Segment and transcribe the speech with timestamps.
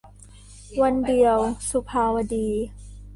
[0.81, 1.37] วันเดียว-
[1.69, 2.47] สุภาวดี